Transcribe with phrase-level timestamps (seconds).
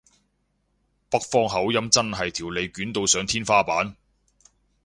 [1.11, 3.95] 北方口音真係條脷捲到上天花板